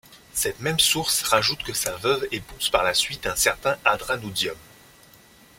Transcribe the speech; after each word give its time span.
Cette 0.33 0.61
même 0.61 0.79
source 0.79 1.21
rajoute 1.21 1.61
que 1.61 1.73
sa 1.75 1.95
veuve 1.97 2.27
épouse 2.31 2.71
par 2.71 2.83
la 2.83 2.95
suite 2.95 3.27
un 3.27 3.35
certain 3.35 3.77
Adranutzium. 3.85 4.57